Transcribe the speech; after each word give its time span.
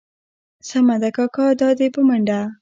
سمه 0.67 0.95
ده 1.01 1.09
کاکا 1.15 1.45
دا 1.59 1.69
دي 1.77 1.87
په 1.95 2.01
منډه. 2.07 2.39